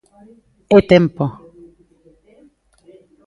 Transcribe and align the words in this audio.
¡É 0.75 0.79
tempo! 0.91 1.23